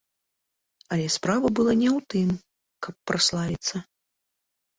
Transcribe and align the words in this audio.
Але 0.95 1.03
справа 1.15 1.51
была 1.59 1.75
не 1.81 1.89
ў 1.97 2.07
тым, 2.15 2.27
каб 2.87 2.93
праславіцца. 3.13 3.75